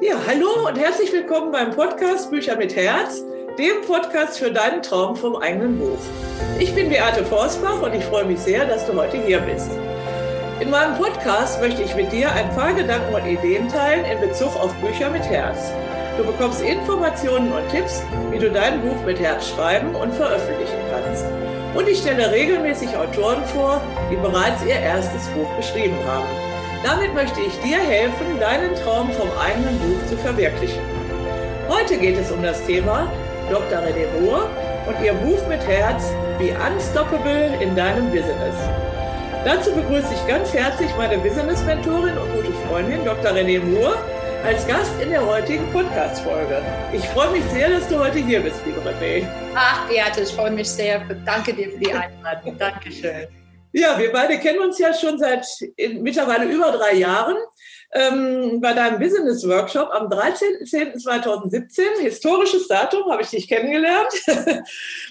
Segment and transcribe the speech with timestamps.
[0.00, 3.22] Ja, hallo und herzlich willkommen beim Podcast Bücher mit Herz,
[3.56, 5.98] dem Podcast für deinen Traum vom eigenen Buch.
[6.58, 9.70] Ich bin Beate Forsbach und ich freue mich sehr, dass du heute hier bist.
[10.60, 14.54] In meinem Podcast möchte ich mit dir ein paar Gedanken und Ideen teilen in Bezug
[14.56, 15.70] auf Bücher mit Herz.
[16.18, 18.02] Du bekommst Informationen und Tipps,
[18.32, 21.24] wie du dein Buch mit Herz schreiben und veröffentlichen kannst.
[21.74, 23.80] Und ich stelle regelmäßig Autoren vor,
[24.10, 26.43] die bereits ihr erstes Buch geschrieben haben.
[26.84, 30.82] Damit möchte ich dir helfen, deinen Traum vom eigenen Buch zu verwirklichen.
[31.66, 33.10] Heute geht es um das Thema
[33.50, 33.78] Dr.
[33.78, 34.50] René Moore
[34.86, 38.54] und ihr Buch mit Herz Be Unstoppable in deinem Business.
[39.46, 43.32] Dazu begrüße ich ganz herzlich meine Business-Mentorin und gute Freundin Dr.
[43.32, 43.96] René Moore
[44.44, 46.60] als Gast in der heutigen Podcast-Folge.
[46.92, 49.26] Ich freue mich sehr, dass du heute hier bist, liebe René.
[49.54, 51.00] Ach, Beate, ich freue mich sehr.
[51.24, 52.58] Danke dir für die Einladung.
[52.58, 53.26] Dankeschön.
[53.76, 55.44] Ja, wir beide kennen uns ja schon seit
[55.98, 57.36] mittlerweile über drei Jahren.
[57.90, 64.12] Ähm, bei deinem Business Workshop am 13.10.2017, historisches Datum, habe ich dich kennengelernt.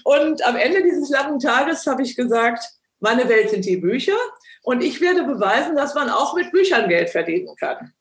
[0.04, 2.64] Und am Ende dieses langen Tages habe ich gesagt,
[3.00, 4.16] meine Welt sind die Bücher
[4.62, 7.92] und ich werde beweisen, dass man auch mit Büchern Geld verdienen kann.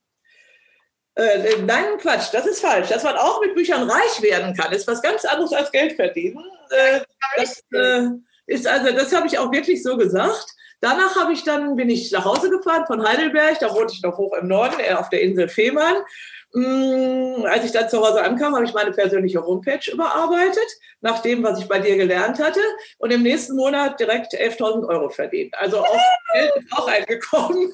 [1.15, 2.87] Äh, nein, Quatsch, das ist falsch.
[2.87, 6.41] Dass man auch mit Büchern reich werden kann, ist was ganz anderes als Geld verdienen.
[6.69, 7.01] Äh,
[7.35, 8.11] das, äh,
[8.45, 10.45] ist also, das habe ich auch wirklich so gesagt.
[10.83, 14.17] Danach habe ich dann, bin ich nach Hause gefahren von Heidelberg, da wohnte ich noch
[14.17, 15.95] hoch im Norden, äh, auf der Insel Fehmarn.
[16.51, 20.67] Mm, als ich dann zu Hause ankam, habe ich meine persönliche Homepage überarbeitet,
[20.99, 22.59] nach dem, was ich bei dir gelernt hatte,
[22.97, 25.55] und im nächsten Monat direkt 11.000 Euro verdient.
[25.57, 26.01] Also auch
[26.33, 27.73] Geld ist auch eingekommen.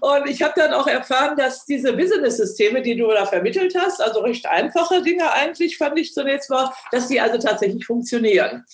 [0.00, 4.20] Und ich habe dann auch erfahren, dass diese Business-Systeme, die du da vermittelt hast, also
[4.20, 8.64] recht einfache Dinge eigentlich, fand ich zunächst mal, dass die also tatsächlich funktionieren.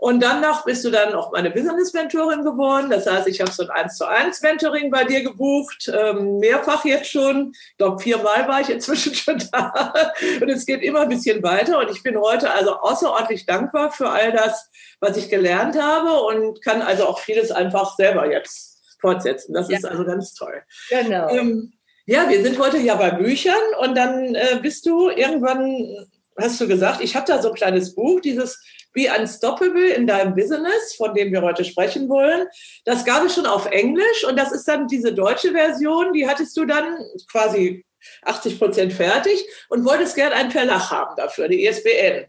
[0.00, 2.88] Und danach bist du dann auch meine Business-Mentorin geworden.
[2.88, 6.86] Das heißt, ich habe so ein 1 zu 1 Mentoring bei dir gebucht, ähm, mehrfach
[6.86, 7.52] jetzt schon.
[7.52, 9.92] Ich glaube, viermal war ich inzwischen schon da.
[10.40, 11.78] Und es geht immer ein bisschen weiter.
[11.78, 14.70] Und ich bin heute also außerordentlich dankbar für all das,
[15.00, 19.52] was ich gelernt habe und kann also auch vieles einfach selber jetzt fortsetzen.
[19.52, 19.76] Das ja.
[19.76, 20.62] ist also ganz toll.
[20.88, 21.28] Genau.
[21.28, 21.74] Ähm,
[22.06, 26.08] ja, wir sind heute ja bei Büchern und dann äh, bist du irgendwann,
[26.38, 30.34] hast du gesagt, ich habe da so ein kleines Buch, dieses Be Unstoppable in deinem
[30.34, 32.46] Business, von dem wir heute sprechen wollen.
[32.84, 36.56] Das gab es schon auf Englisch und das ist dann diese deutsche Version, die hattest
[36.56, 36.96] du dann
[37.30, 37.84] quasi
[38.22, 42.26] 80 Prozent fertig und wolltest gern einen Verlag haben dafür, die ISBN.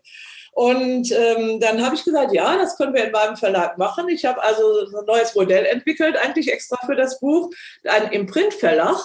[0.54, 4.10] Und ähm, dann habe ich gesagt, ja, das können wir in meinem Verlag machen.
[4.10, 7.52] Ich habe also so ein neues Modell entwickelt, eigentlich extra für das Buch,
[7.86, 8.98] ein Imprint-Verlag.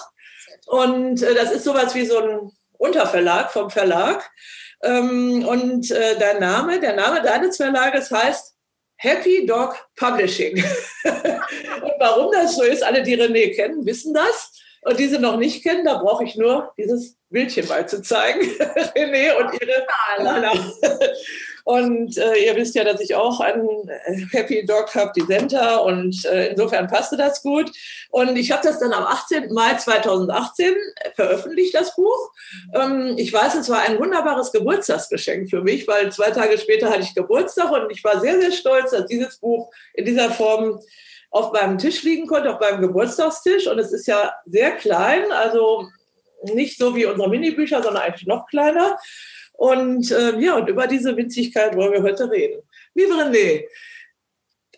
[0.65, 4.29] Und äh, das ist sowas wie so ein Unterverlag vom Verlag.
[4.83, 8.53] Ähm, und äh, dein Name, der Name deines Verlages heißt
[8.97, 10.55] Happy Dog Publishing.
[11.03, 14.51] und warum das so ist, alle, die René kennen, wissen das.
[14.81, 18.39] Und diese noch nicht kennen, da brauche ich nur dieses Bildchen mal zu zeigen.
[18.95, 19.85] René und ihre
[20.19, 20.53] Lala.
[21.67, 25.75] Und äh, ihr wisst ja, dass ich auch einen äh, Happy Dog habe, die Senta.
[25.79, 27.69] Und äh, insofern passte das gut.
[28.09, 29.51] Und ich habe das dann am 18.
[29.51, 30.75] Mai 2018
[31.15, 32.31] veröffentlicht, das Buch.
[32.73, 37.01] Ähm, ich weiß, es war ein wunderbares Geburtstagsgeschenk für mich, weil zwei Tage später hatte
[37.01, 40.79] ich Geburtstag und ich war sehr, sehr stolz, dass dieses Buch in dieser Form
[41.31, 43.67] auf meinem Tisch liegen konnte, auf meinem Geburtstagstisch.
[43.67, 45.89] Und es ist ja sehr klein, also
[46.43, 48.97] nicht so wie unsere Minibücher, sondern eigentlich noch kleiner.
[49.57, 52.61] Und äh, ja, und über diese Winzigkeit wollen wir heute reden.
[52.93, 53.63] Liebe René,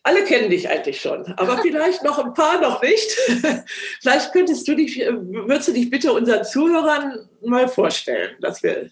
[0.04, 3.12] alle kennen dich eigentlich schon, aber vielleicht noch ein paar noch nicht.
[4.02, 8.90] vielleicht könntest du dich, äh, würdest du dich bitte unseren Zuhörern mal vorstellen, dass wir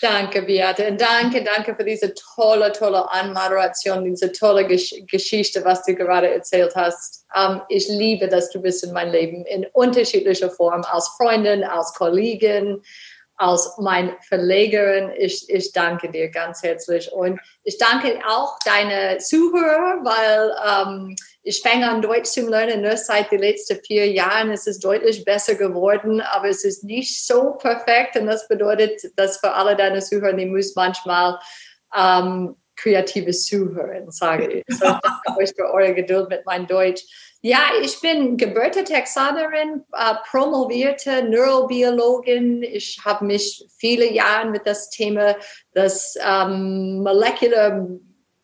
[0.00, 0.92] Danke, Beate.
[0.92, 6.72] Danke, danke für diese tolle, tolle Anmoderation, diese tolle Gesch Geschichte, was du gerade erzählt
[6.76, 7.26] hast.
[7.34, 11.92] Um, ich liebe, dass du bist in mein Leben in unterschiedlicher Form, als Freundin, als
[11.94, 12.80] Kollegin,
[13.38, 15.12] als mein Verlegerin.
[15.16, 21.62] Ich, ich danke dir ganz herzlich und ich danke auch deine Zuhörer, weil ähm, ich
[21.62, 24.50] fange an Deutsch zu lernen nur seit den letzten vier Jahren.
[24.50, 29.38] Es ist deutlich besser geworden, aber es ist nicht so perfekt und das bedeutet, dass
[29.38, 31.38] für alle deine Zuhörer, die muss manchmal
[31.96, 34.64] ähm, kreatives Zuhören, sage ich.
[34.68, 37.02] So, danke euch für eure Geduld mit meinem Deutsch.
[37.40, 42.62] Ja, ich bin gebürtige Texanerin, äh, promovierte Neurobiologin.
[42.62, 45.36] Ich habe mich viele Jahre mit das Thema
[45.72, 47.86] das ähm, Molecular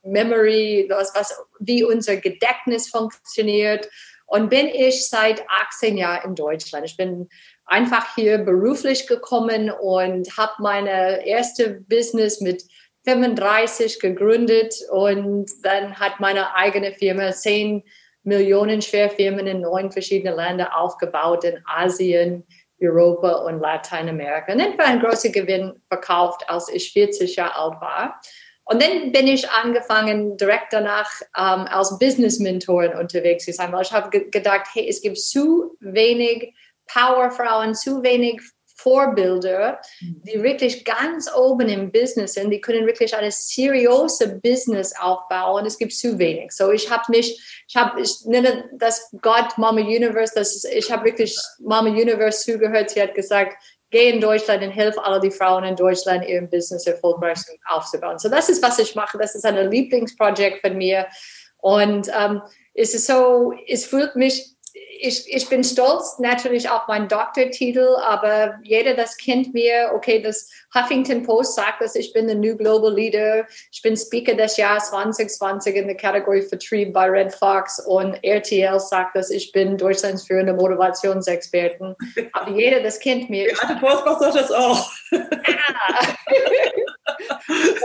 [0.02, 3.88] Memory, was, was, wie unser Gedächtnis funktioniert.
[4.26, 6.86] Und bin ich seit 18 Jahren in Deutschland.
[6.86, 7.28] Ich bin
[7.66, 12.62] einfach hier beruflich gekommen und habe meine erste Business mit
[13.04, 17.82] 35 gegründet und dann hat meine eigene Firma 10
[18.22, 22.46] Millionen Schwerfirmen in neun verschiedenen Ländern aufgebaut, in Asien,
[22.80, 24.52] Europa und Lateinamerika.
[24.52, 28.20] Und dann war ein großer Gewinn verkauft, als ich 40 Jahre alt war.
[28.64, 33.92] Und dann bin ich angefangen, direkt danach ähm, als Business-Mentorin unterwegs zu sein, weil ich
[33.92, 36.54] habe gedacht, hey, es gibt zu wenig
[36.86, 38.40] Powerfrauen, zu wenig
[38.74, 40.22] Vorbilder, mhm.
[40.24, 45.64] die wirklich ganz oben im Business sind, die können wirklich eine seriöse Business aufbauen.
[45.64, 46.52] Es gibt zu wenig.
[46.52, 50.32] So ich habe mich, ich habe, ich nenne das Gott Mama Universe.
[50.34, 52.90] Das ist, ich habe wirklich Mama Universe zugehört.
[52.90, 53.56] Sie hat gesagt,
[53.90, 57.38] geh in Deutschland und hilf alle die Frauen in Deutschland ihrem Business erfolgreich
[57.68, 58.18] aufzubauen.
[58.18, 59.18] So das ist was ich mache.
[59.18, 61.06] Das ist ein Lieblingsprojekt von mir
[61.58, 62.42] und ähm,
[62.74, 68.58] es ist so, es fühlt mich ich, ich bin stolz natürlich auf meinen Doktortitel, aber
[68.62, 69.92] jeder das kennt mir.
[69.94, 73.46] Okay, das Huffington Post sagt, dass ich bin der New Global Leader.
[73.70, 78.80] Ich bin Speaker des Jahres 2020 in der Kategorie Vertrieb bei Red Fox und RTL
[78.80, 81.94] sagt, dass ich bin Deutschlands führende Motivationsexperten.
[82.32, 83.48] Aber jeder das kennt mir.
[83.48, 84.90] Die alte Post macht das auch.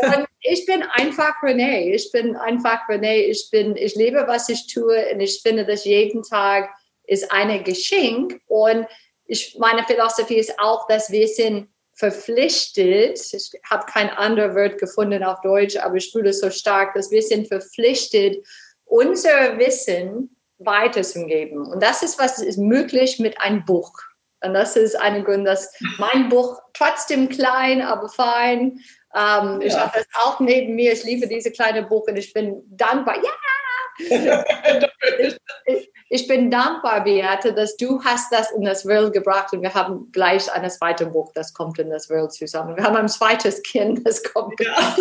[0.02, 1.94] Und ich bin einfach Renee.
[1.94, 3.26] Ich bin einfach Renee.
[3.26, 6.70] Ich bin, ich lebe, was ich tue und ich finde, dass jeden Tag
[7.10, 8.40] ist ein Geschenk.
[8.48, 8.88] Und
[9.26, 15.22] ich, meine Philosophie ist auch, dass wir sind verpflichtet, ich habe kein anderes Wort gefunden
[15.22, 18.46] auf Deutsch, aber ich fühle es so stark, dass wir sind verpflichtet,
[18.86, 21.66] unser Wissen weiterzugeben.
[21.68, 23.92] Und das ist, was ist möglich mit einem Buch.
[24.42, 28.80] Und das ist ein Grund, dass mein Buch trotzdem klein, aber fein.
[29.14, 29.62] Ähm, ja.
[29.62, 30.94] Ich habe das auch neben mir.
[30.94, 33.18] Ich liebe diese kleine Buch und ich bin dankbar.
[33.22, 33.32] Ja!
[35.20, 35.92] ich, ich
[36.28, 40.52] bin dankbar, Beate, dass du hast das in das World gebracht und wir haben gleich
[40.52, 42.76] ein zweites Buch, das kommt in das World zusammen.
[42.76, 44.60] Wir haben ein zweites Kind, das kommt.
[44.60, 44.96] Ja,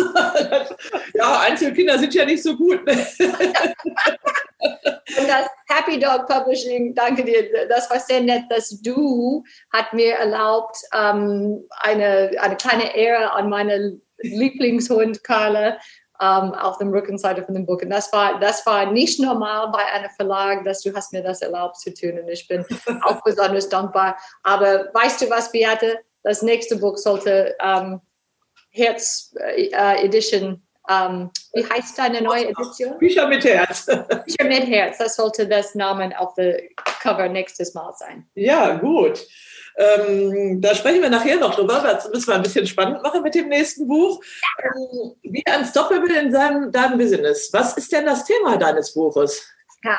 [1.15, 2.81] ja Einzelkinder sind ja nicht so gut.
[2.81, 2.87] und
[5.27, 10.77] das Happy Dog Publishing, danke dir, das war sehr nett, dass du hat mir erlaubt,
[10.93, 15.77] ähm, eine, eine kleine Ehre an meine Lieblingshund Carla
[16.21, 17.81] ähm, auf dem Rückenseite von dem Buch.
[17.81, 21.41] Und das war, das war nicht normal bei einem Verlag, dass du hast mir das
[21.41, 22.19] erlaubt zu tun.
[22.19, 22.65] Und ich bin
[23.03, 24.17] auch besonders dankbar.
[24.43, 25.99] Aber weißt du was, Beate?
[26.23, 28.01] Das nächste Buch sollte ähm,
[28.71, 32.97] Herz äh, Edition ähm, wie heißt deine neue Edition?
[32.97, 33.85] Bücher mit Herz.
[34.25, 36.55] Bücher mit Herz, das sollte das Namen auf dem
[36.99, 38.27] Cover nächstes Mal sein.
[38.33, 39.23] Ja, gut.
[39.79, 41.79] Ähm, da sprechen wir nachher noch drüber.
[41.81, 44.21] Das müssen wir ein bisschen spannend machen mit dem nächsten Buch.
[44.61, 47.49] Ähm, wie Unstoppable in seinem, deinem Business.
[47.53, 49.41] Was ist denn das Thema deines Buches?
[49.85, 49.97] Ja,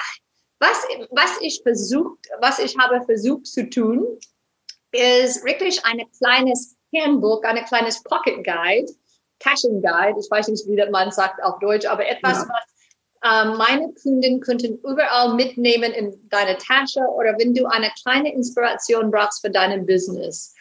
[0.58, 4.06] was, was ich versucht, was ich habe versucht zu tun,
[4.92, 8.92] ist wirklich ein kleines Handbuch, ein kleines Pocket Guide,
[9.38, 10.20] Taschen Guide.
[10.20, 12.48] Ich weiß nicht, wie man sagt auf Deutsch, aber etwas, ja.
[12.48, 12.79] was
[13.22, 19.43] meine Kunden könnten überall mitnehmen in deine Tasche oder wenn du eine kleine Inspiration brauchst
[19.43, 20.55] für dein Business.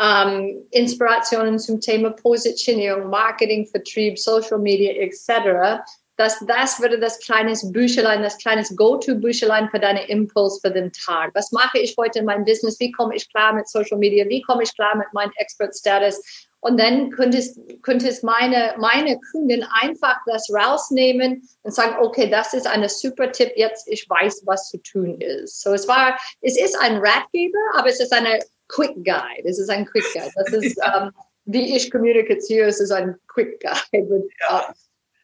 [0.00, 5.82] Ähm, Inspirationen zum Thema Positionierung, Marketing, Vertrieb, Social Media etc.
[6.16, 11.30] Das, das würde das kleines Büchlein, das kleines Go-To-Büchlein für deine Impuls für den Tag.
[11.34, 12.80] Was mache ich heute in meinem Business?
[12.80, 14.26] Wie komme ich klar mit Social Media?
[14.28, 16.49] Wie komme ich klar mit meinem Expert-Status?
[16.60, 22.66] Und dann könntest, könntest meine, meine Kunden einfach das rausnehmen und sagen, okay, das ist
[22.66, 25.62] ein super Tipp, jetzt ich weiß, was zu tun ist.
[25.62, 29.44] So, es war, es ist ein Ratgeber, aber es ist eine Quick Guide.
[29.44, 30.30] Es ist ein Quick Guide.
[30.34, 31.10] Das ist, ähm,
[31.46, 34.28] wie ich kommuniziere, es ist ein Quick Guide.
[34.48, 34.74] Ja.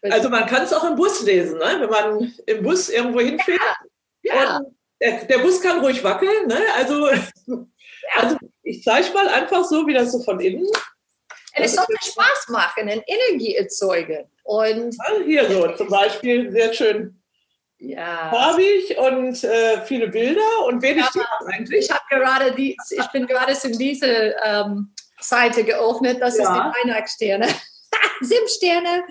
[0.03, 1.77] Also man kann es auch im Bus lesen, ne?
[1.81, 3.61] wenn man im Bus irgendwo hinfährt.
[4.23, 4.35] Ja.
[4.35, 4.61] ja.
[5.03, 6.47] Der, der, Bus kann ruhig wackeln.
[6.47, 6.59] Ne?
[6.77, 7.09] Also,
[7.47, 7.67] ja.
[8.15, 10.67] also ich zeige mal einfach so, wie das so von innen
[11.57, 14.29] und es sollte Spaß machen und Energie erzeugen.
[14.43, 14.95] Und
[15.25, 17.21] hier so zum Beispiel sehr schön
[17.79, 18.31] ja.
[18.31, 21.87] farbig und äh, viele Bilder und wenig ja, eigentlich.
[21.87, 26.21] Ich habe gerade die, ich bin gerade in diese ähm, Seite geöffnet.
[26.21, 26.45] Das ja.
[26.45, 27.49] ist die Weihnachtssterne.
[28.21, 29.05] Sieben Sterne.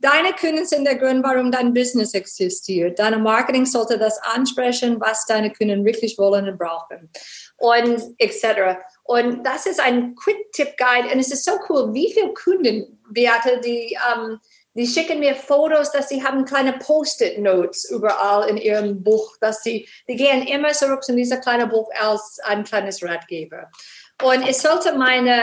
[0.00, 2.98] Deine Kunden sind der Grund, warum dein Business existiert.
[2.98, 7.10] Deine Marketing sollte das ansprechen, was deine Kunden wirklich wollen und brauchen.
[7.56, 8.78] Und etc.
[9.04, 11.12] Und das ist ein Quick-Tip-Guide.
[11.12, 14.38] Und es ist so cool, wie viele Kunden, Beate, die, ähm,
[14.74, 19.86] die schicken mir Fotos, dass sie haben kleine Post-it-Notes überall in ihrem Buch, dass sie,
[20.08, 23.70] die gehen immer zurück zu diesem kleinen Buch als ein kleines Ratgeber.
[24.22, 25.42] Und es sollte meine,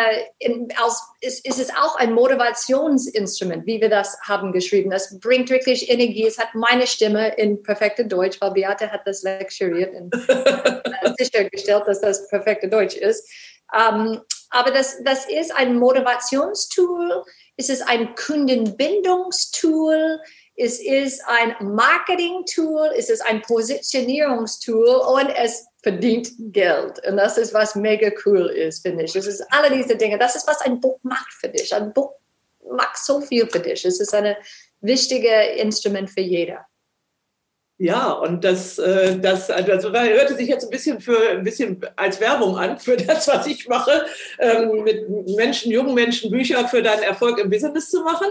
[0.82, 4.90] als, ist, ist es auch ein Motivationsinstrument, wie wir das haben geschrieben.
[4.90, 6.26] Das bringt wirklich Energie.
[6.26, 10.16] Es hat meine Stimme in perfekte Deutsch, weil Beate hat das lektoriert und
[11.18, 13.28] sichergestellt, dass das perfekte Deutsch ist.
[13.74, 17.24] Ähm, aber das, das ist ein Motivationstool,
[17.58, 20.20] es ist ein Kundenbindungstool,
[20.56, 27.06] es ist ein Marketing-Tool, es ist ein Positionierungstool und es verdient Geld.
[27.08, 29.16] Und das ist, was mega cool ist, finde ich.
[29.16, 30.18] Es ist alle diese Dinge.
[30.18, 31.74] Das ist, was ein Buch macht für dich.
[31.74, 32.14] Ein Buch
[32.72, 33.86] macht so viel für dich.
[33.86, 34.36] Es ist ein
[34.82, 36.66] wichtiges Instrument für jeder.
[37.82, 42.20] Ja, und das, äh, das also, hörte sich jetzt ein bisschen für ein bisschen als
[42.20, 44.06] Werbung an für das, was ich mache,
[44.38, 45.08] ähm, mit
[45.38, 48.28] Menschen, jungen Menschen Bücher für deinen Erfolg im Business zu machen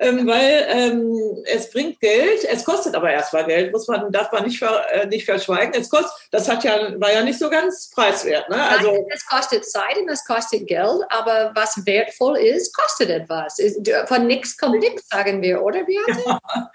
[0.00, 4.44] ähm, weil ähm, es bringt Geld, es kostet aber erstmal Geld, muss man, darf man
[4.44, 5.78] nicht, ver, äh, nicht verschweigen.
[5.78, 8.48] Es kostet, das hat ja, war ja nicht so ganz preiswert.
[8.48, 8.62] Ne?
[8.62, 13.60] Also, Nein, es kostet Zeit und es kostet Geld, aber was wertvoll ist, kostet etwas.
[14.06, 16.22] Von nichts kommt nichts, sagen wir, oder Beate?
[16.26, 16.40] Ja.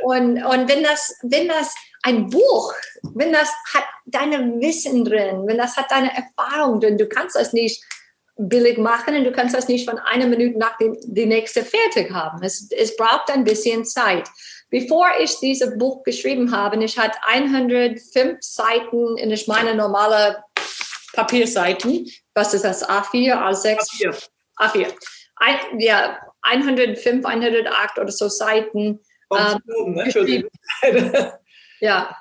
[0.00, 2.72] Und, und wenn das, wenn das ein Buch,
[3.14, 7.52] wenn das hat deine Wissen drin, wenn das hat deine Erfahrung drin, du kannst das
[7.52, 7.82] nicht
[8.38, 12.12] billig machen und du kannst das nicht von einer Minute nach dem, die nächste fertig
[12.12, 12.42] haben.
[12.42, 14.28] Es, es braucht ein bisschen Zeit.
[14.70, 20.44] Bevor ich dieses Buch geschrieben habe, ich hatte 105 Seiten in meine normale
[21.14, 22.08] Papierseiten.
[22.34, 22.88] Was ist das?
[22.88, 23.76] A4, A6?
[23.98, 24.28] A4.
[24.58, 24.94] A4.
[25.36, 29.00] Ein, ja, 105, 108 oder so Seiten.
[29.34, 31.38] Ähm, ne?
[31.80, 32.16] ja,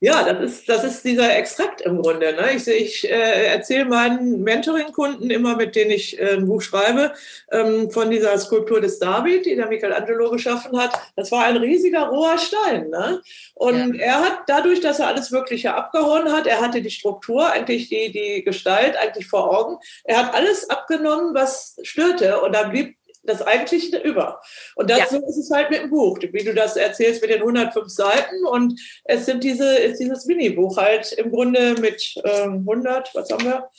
[0.00, 2.32] ja, das ist, das ist dieser Extrakt im Grunde.
[2.32, 2.52] Ne?
[2.54, 7.12] Ich, ich äh, erzähle meinen Mentoring-Kunden immer, mit denen ich äh, ein Buch schreibe,
[7.50, 10.92] ähm, von dieser Skulptur des David, die der Michelangelo geschaffen hat.
[11.16, 12.90] Das war ein riesiger roher Stein.
[12.90, 13.20] Ne?
[13.54, 14.04] Und ja.
[14.04, 18.12] er hat dadurch, dass er alles Mögliche abgehauen hat, er hatte die Struktur, eigentlich die,
[18.12, 19.78] die Gestalt eigentlich vor Augen.
[20.04, 22.40] Er hat alles abgenommen, was störte.
[22.40, 24.40] Und da blieb das Eigentliche über.
[24.76, 25.06] Und das, ja.
[25.08, 28.44] so ist es halt mit dem Buch, wie du das erzählst mit den 105 Seiten.
[28.46, 33.44] Und es sind diese, ist dieses Minibuch halt im Grunde mit ähm, 100, was haben
[33.44, 33.70] wir?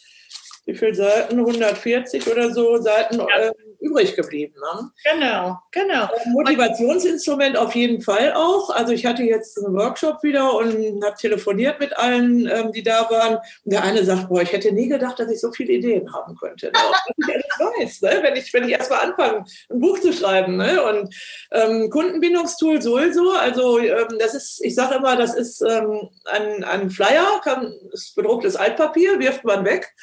[0.69, 1.39] Wie viele Seiten?
[1.39, 3.17] 140 oder so Seiten.
[3.17, 3.25] Ja.
[3.39, 4.53] Ähm, übrig geblieben.
[4.59, 4.91] Ne?
[5.11, 6.09] Genau, genau.
[6.33, 8.69] Motivationsinstrument auf jeden Fall auch.
[8.69, 13.09] Also ich hatte jetzt einen Workshop wieder und habe telefoniert mit allen, ähm, die da
[13.09, 13.35] waren.
[13.35, 16.35] Und der eine sagt, boah, ich hätte nie gedacht, dass ich so viele Ideen haben
[16.35, 16.67] könnte.
[16.67, 16.79] Ne?
[17.17, 18.19] Ich alles weiß, ne?
[18.23, 20.57] wenn ich, wenn ich erst mal anfange, ein Buch zu schreiben.
[20.57, 20.83] Ne?
[20.83, 21.15] Und
[21.51, 23.31] ähm, Kundenbindungstool sowieso.
[23.31, 28.15] Also ähm, das ist, ich sage immer, das ist ähm, ein, ein Flyer, kann, ist
[28.15, 29.93] bedrucktes Altpapier, wirft man weg.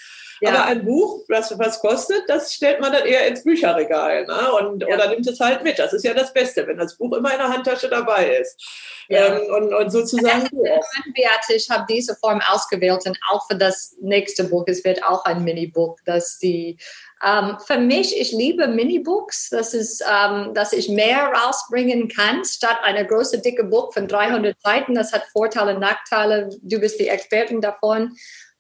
[0.41, 0.51] Ja.
[0.51, 4.53] Aber ein Buch, was was kostet, das stellt man dann eher ins Bücherregal ne?
[4.53, 4.89] und, ja.
[4.95, 5.79] oder nimmt es halt mit.
[5.79, 8.61] Das ist ja das Beste, wenn das Buch immer in der Handtasche dabei ist.
[9.09, 9.37] Ja.
[9.37, 10.49] Ähm, und, und sozusagen.
[11.15, 15.25] Beate, ich habe diese Form ausgewählt und auch für das nächste Buch, es wird auch
[15.25, 16.79] ein Minibuch, das die
[17.25, 22.79] ähm, für mich, ich liebe Minibooks, das ist, ähm, dass ich mehr rausbringen kann, statt
[22.83, 24.95] eine große, dicke Buch von 300 Seiten.
[24.95, 26.51] Das hat Vorteile und Nachteile.
[26.63, 28.17] Du bist die Expertin davon.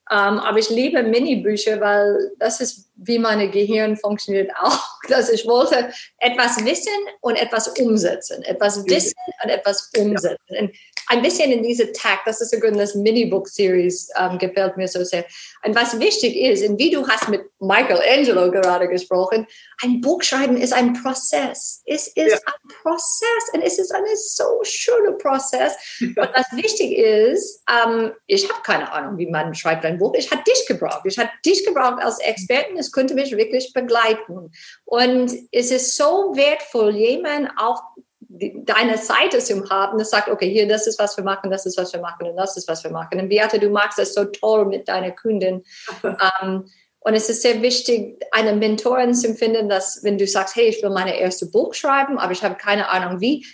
[0.08, 4.80] Um, ähm, aber ich liebe Mini-Bücher, weil das ist, wie mein Gehirn funktioniert auch.
[5.08, 8.42] Dass ich wollte etwas wissen und etwas umsetzen.
[8.44, 10.38] Etwas wissen und etwas umsetzen.
[10.48, 10.70] Und
[11.08, 15.25] ein bisschen in diese Tag, das ist sogar das Mini-Book-Series, ähm, gefällt mir so sehr.
[15.64, 19.46] Und was wichtig ist, und wie du hast mit Michelangelo gerade gesprochen,
[19.82, 21.82] ein Buch schreiben ist ein Prozess.
[21.86, 22.38] Es ist ja.
[22.46, 25.75] ein Prozess und es ist ein so schöner Prozess.
[26.00, 30.14] Und was wichtig ist, ähm, ich habe keine Ahnung, wie man schreibt ein Buch.
[30.16, 31.02] Ich habe dich gebraucht.
[31.04, 32.78] Ich habe dich gebraucht als Experten.
[32.78, 34.50] Es könnte mich wirklich begleiten.
[34.84, 37.78] Und es ist so wertvoll, jemanden auf
[38.64, 41.78] deine Seite zu haben, das sagt, okay, hier, das ist, was wir machen, das ist,
[41.78, 43.19] was wir machen und das ist, was wir machen.
[43.19, 45.64] Und Beate, du magst das so toll mit deiner Kundin.
[46.02, 46.69] ähm,
[47.00, 50.83] und es ist sehr wichtig, eine Mentorin zu finden, dass wenn du sagst, hey, ich
[50.83, 53.47] will meine erste Buch schreiben, aber ich habe keine Ahnung wie,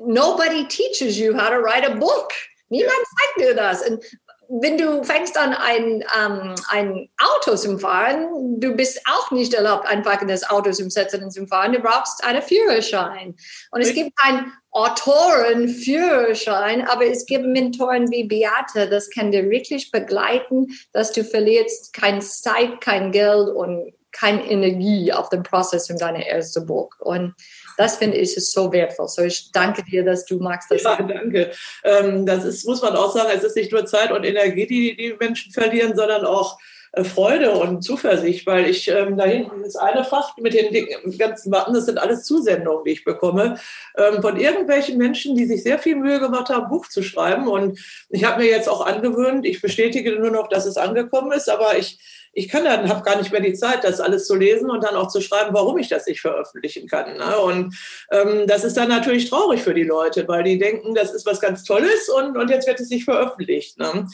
[0.00, 2.30] nobody teaches you how to write a book.
[2.68, 2.98] Niemand
[3.36, 3.88] zeigt dir das.
[3.88, 4.04] Und
[4.48, 9.86] wenn du fängst an, ein, ähm, ein Auto zu fahren, du bist auch nicht erlaubt,
[9.86, 11.74] einfach in das Auto zu setzen und zu fahren.
[11.74, 13.36] Du brauchst einen Führerschein.
[13.70, 19.90] Und es gibt keinen Autorenführerschein, aber es gibt Mentoren wie Beate, das kann dir wirklich
[19.90, 25.98] begleiten, dass du verlierst kein Zeit, kein Geld und keine Energie auf dem Prozess in
[25.98, 26.88] deinem ersten Buch.
[27.00, 27.34] Und
[27.78, 29.08] das finde ich ist so wertvoll.
[29.08, 30.82] So ich danke dir, dass du magst das.
[30.82, 31.52] Ja, danke.
[31.84, 34.96] Ähm, das ist, muss man auch sagen, es ist nicht nur Zeit und Energie, die
[34.96, 36.58] die Menschen verlieren, sondern auch
[36.92, 41.50] äh, Freude und Zuversicht, weil ich ähm, da hinten ist eine Fach mit den ganzen
[41.50, 43.60] Matten, das sind alles Zusendungen, die ich bekomme,
[43.96, 47.46] ähm, von irgendwelchen Menschen, die sich sehr viel Mühe gemacht haben, Buch zu schreiben.
[47.46, 51.48] Und ich habe mir jetzt auch angewöhnt, ich bestätige nur noch, dass es angekommen ist,
[51.48, 52.00] aber ich
[52.38, 54.94] ich kann dann, habe gar nicht mehr die Zeit, das alles zu lesen und dann
[54.94, 57.16] auch zu schreiben, warum ich das nicht veröffentlichen kann.
[57.16, 57.38] Ne?
[57.40, 57.76] Und
[58.12, 61.40] ähm, das ist dann natürlich traurig für die Leute, weil die denken, das ist was
[61.40, 63.76] ganz Tolles und, und jetzt wird es nicht veröffentlicht.
[63.78, 64.06] Ne?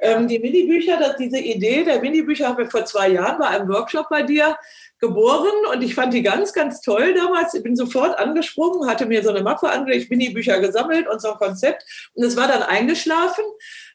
[0.00, 4.08] Ähm, die Minibücher, diese Idee der Minibücher habe ich vor zwei Jahren bei einem Workshop
[4.08, 4.56] bei dir
[5.00, 7.52] geboren und ich fand die ganz, ganz toll damals.
[7.54, 11.38] Ich bin sofort angesprungen, hatte mir so eine Mappe angelegt, Mini-Bücher gesammelt und so ein
[11.38, 11.84] Konzept
[12.14, 13.42] und es war dann eingeschlafen.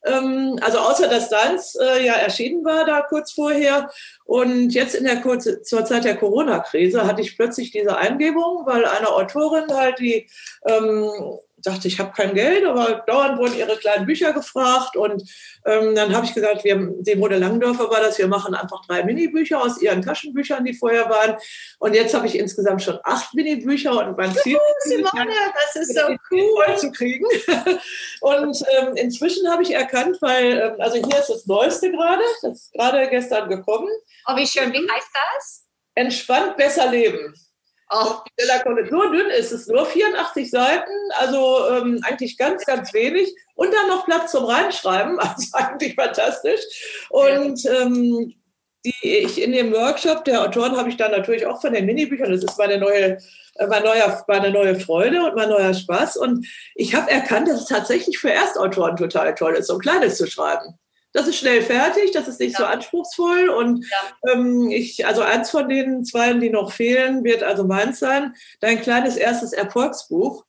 [0.05, 3.89] Ähm, also außer dass deins äh, ja erschienen war da kurz vorher.
[4.25, 8.85] Und jetzt in der kurze, zur Zeit der Corona-Krise hatte ich plötzlich diese Eingebung, weil
[8.85, 10.29] eine Autorin halt die
[10.65, 14.95] ähm, dachte, ich habe kein Geld, aber dauernd wurden ihre kleinen Bücher gefragt.
[14.95, 15.23] Und
[15.65, 19.61] ähm, dann habe ich gesagt, wir, Simone Langdorfer war das, wir machen einfach drei Minibücher
[19.61, 21.37] aus ihren Taschenbüchern, die vorher waren.
[21.79, 25.95] Und jetzt habe ich insgesamt schon acht Minibücher und mein Ziel ist, Simone, das ist
[25.95, 26.65] so cool.
[26.65, 27.25] voll zu kriegen.
[28.21, 32.53] und ähm, inzwischen habe ich erkannt, weil, ähm, also hier ist das Neueste gerade, das
[32.53, 33.89] ist gerade gestern gekommen.
[34.27, 35.65] Oh, wie schön, wie heißt das?
[35.95, 37.33] Entspannt besser leben.
[37.89, 38.15] Oh,
[38.89, 43.33] so dünn ist es nur, 84 Seiten, also ähm, eigentlich ganz, ganz wenig.
[43.55, 46.61] Und dann noch Platz zum Reinschreiben, also eigentlich fantastisch.
[47.09, 48.33] Und ähm,
[48.85, 52.31] die ich in dem Workshop der Autoren habe ich dann natürlich auch von den Minibüchern,
[52.31, 53.17] das ist meine neue,
[53.55, 56.17] äh, mein neuer, meine neue Freude und mein neuer Spaß.
[56.17, 60.27] Und ich habe erkannt, dass es tatsächlich für Erstautoren total toll ist, ein kleines zu
[60.27, 60.77] schreiben
[61.17, 62.59] das ist schnell fertig, das ist nicht ja.
[62.59, 63.49] so anspruchsvoll.
[63.49, 64.31] Und ja.
[64.33, 68.81] ähm, ich, also eins von den zwei, die noch fehlen, wird also meins sein, dein
[68.81, 70.45] kleines erstes Erfolgsbuch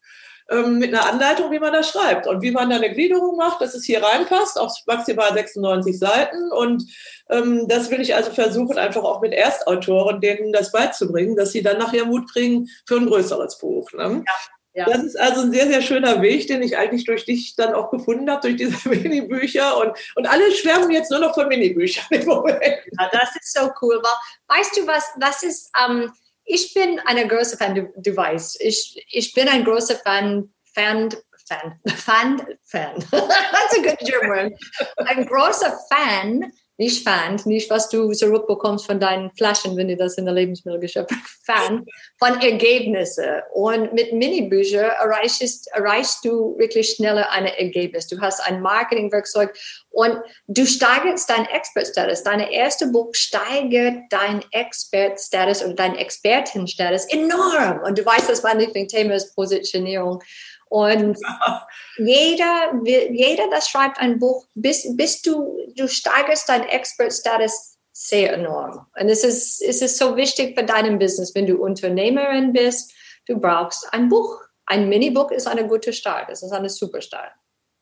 [0.51, 3.61] ähm, mit einer Anleitung, wie man das schreibt und wie man da eine Gliederung macht,
[3.61, 6.53] dass es hier reinpasst auf maximal 96 Seiten.
[6.53, 6.85] Und
[7.31, 11.63] ähm, das will ich also versuchen, einfach auch mit Erstautoren denen das beizubringen, dass sie
[11.63, 13.91] dann nachher Mut kriegen für ein größeres Buch.
[13.93, 14.23] Ne?
[14.27, 14.33] Ja.
[14.79, 14.85] Ja.
[14.85, 17.91] Das ist also ein sehr, sehr schöner Weg, den ich eigentlich durch dich dann auch
[17.91, 19.77] gefunden habe, durch diese Minibücher.
[19.77, 22.63] Und, und alle schwärmen jetzt nur noch von Minibüchern im Moment.
[22.63, 24.01] Ja, das ist so cool.
[24.47, 26.13] Weißt du was, das ist, ähm,
[26.45, 31.09] ich bin eine große Fan, du, du weißt, ich, ich bin ein großer Fan, Fan,
[31.49, 33.05] Fan, Fan, Fan.
[33.11, 34.55] That's a good German.
[34.99, 40.17] Ein großer Fan nicht Fan, nicht was du zurückbekommst von deinen Flaschen, wenn du das
[40.17, 41.11] in der Lebensmittelgeschäft
[41.45, 41.85] Fan
[42.19, 43.43] von Ergebnissen.
[43.53, 48.07] Und mit Minibücher erreichst, erreichst du wirklich schneller ein Ergebnis.
[48.07, 49.53] Du hast ein Marketingwerkzeug
[49.91, 52.23] und du steigerst deinen Expert-Status.
[52.23, 57.81] Dein erste Buch steigert dein Expert-Status und dein Expertenstatus enorm.
[57.85, 60.23] Und du weißt, dass mein Lieblingsthema ist Positionierung.
[60.69, 61.19] Und
[61.97, 68.87] jeder, jeder, das schreibt ein Buch, bis, bis du, du steigerst deinen Expert-Status sehr enorm.
[68.99, 72.93] Und es ist, es ist so wichtig für deinen Business, wenn du Unternehmerin bist,
[73.27, 74.41] du brauchst ein Buch.
[74.67, 77.33] Ein Minibook ist eine gute Start, es ist eine super Start.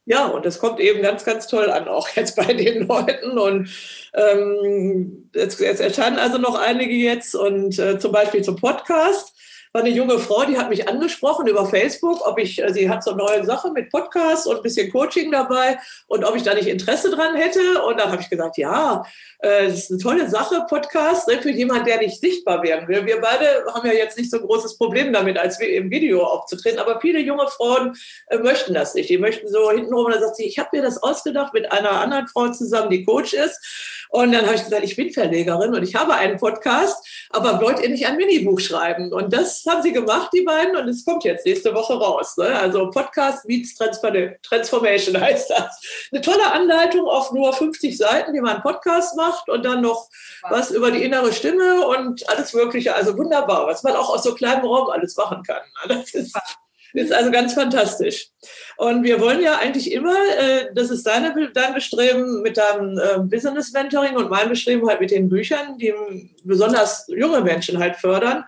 [0.09, 3.39] Ja, und das kommt eben ganz, ganz toll an, auch jetzt bei den Leuten.
[3.39, 3.69] Und
[4.15, 9.36] ähm, jetzt, jetzt erscheinen also noch einige jetzt und äh, zum Beispiel zum Podcast
[9.77, 13.05] war eine junge Frau, die hat mich angesprochen über Facebook, ob ich, äh, sie hat
[13.05, 16.67] so neue Sache mit Podcast und ein bisschen Coaching dabei und ob ich da nicht
[16.67, 17.83] Interesse dran hätte.
[17.83, 19.05] Und dann habe ich gesagt, ja,
[19.41, 23.05] das ist eine tolle Sache, Podcast, ne, für jemanden, der nicht sichtbar werden will.
[23.05, 26.25] Wir beide haben ja jetzt nicht so ein großes Problem damit, als wir im Video
[26.25, 27.97] aufzutreten, aber viele junge Frauen
[28.29, 29.11] äh, möchten das nicht.
[29.11, 32.29] Die möchten so hintenrum, dann sagt sie, ich habe mir das ausgedacht mit einer anderen
[32.29, 34.07] Frau zusammen, die Coach ist.
[34.09, 37.81] Und dann habe ich gesagt, ich bin Verlegerin und ich habe einen Podcast, aber wollt
[37.81, 39.13] ihr nicht ein Minibuch schreiben?
[39.13, 42.37] Und das haben sie gemacht, die beiden, und es kommt jetzt nächste Woche raus.
[42.37, 42.47] Ne?
[42.59, 46.09] Also Podcast meets Transformation heißt das.
[46.13, 50.09] Eine tolle Anleitung auf nur 50 Seiten, wie man einen Podcast macht und dann noch
[50.49, 52.95] was über die innere Stimme und alles Mögliche.
[52.95, 55.63] Also wunderbar, was man auch aus so kleinem Raum alles machen kann.
[55.89, 56.35] Das ist
[56.97, 58.29] ist also ganz fantastisch.
[58.77, 63.19] Und wir wollen ja eigentlich immer, äh, das ist deine, dein Bestreben mit deinem äh,
[63.19, 65.93] Business Mentoring und mein Bestreben halt mit den Büchern, die
[66.45, 68.45] besonders junge Menschen halt fördern, ähm,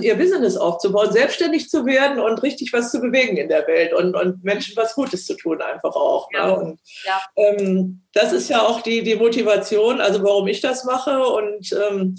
[0.00, 4.14] ihr Business aufzubauen, selbstständig zu werden und richtig was zu bewegen in der Welt und,
[4.14, 6.30] und Menschen was Gutes zu tun einfach auch.
[6.30, 6.38] Ne?
[6.38, 6.46] Ja.
[6.46, 6.56] Ne?
[6.56, 7.20] Und, ja.
[7.36, 12.16] Ähm, das ist ja auch die, die Motivation, also warum ich das mache und ähm,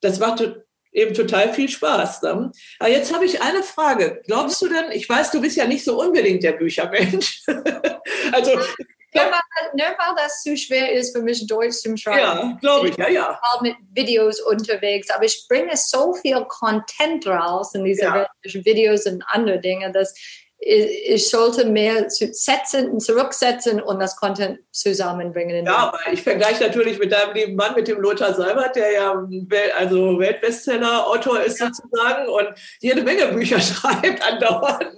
[0.00, 0.42] das macht
[0.92, 2.22] eben total viel Spaß.
[2.22, 2.50] Ne?
[2.78, 4.20] Aber jetzt habe ich eine Frage.
[4.26, 7.42] Glaubst du denn, ich weiß, du bist ja nicht so unbedingt der Büchermensch.
[8.32, 8.52] also
[9.14, 12.50] nur weil, nur weil das zu schwer ist für mich Deutsch zum Schreiben.
[12.50, 13.40] Ja, glaube ich, ja, ja.
[13.42, 18.30] Ich bin mit Videos unterwegs, aber ich bringe so viel Content raus in diese ja.
[18.42, 20.14] Videos und andere Dinge, dass
[20.62, 25.64] ich sollte mehr setzen, zurücksetzen und das Content zusammenbringen.
[25.64, 29.26] Ja, aber ich vergleiche natürlich mit deinem lieben Mann, mit dem Lothar Seibert, der ja
[29.78, 31.66] also Weltbestseller-Autor ist ja.
[31.66, 32.48] sozusagen und
[32.80, 34.92] jede Menge Bücher schreibt andauernd.